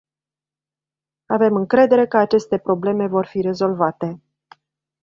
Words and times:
Avem 1.25 1.55
încredere 1.55 2.07
că 2.07 2.17
aceste 2.17 2.57
probleme 2.57 3.07
vor 3.07 3.25
fi 3.25 3.41
rezolvate. 3.41 4.21